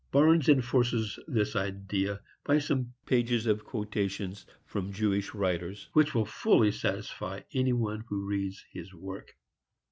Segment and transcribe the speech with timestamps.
[0.11, 6.71] Barnes enforces this idea by some pages of quotations from Jewish writers, which will fully
[6.71, 9.35] satisfy any one who reads his work.